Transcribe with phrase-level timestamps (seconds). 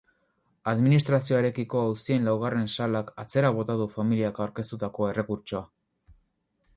[0.69, 5.63] Administrazioarekiko auzien laugarren salak atzera bota du familiak aurkeztutako errekurtsoa.